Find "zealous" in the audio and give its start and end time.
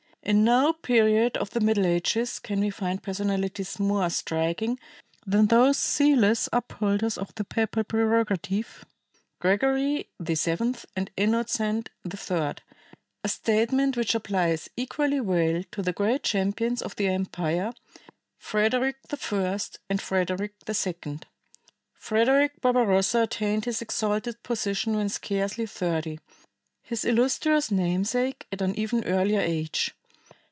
5.79-6.47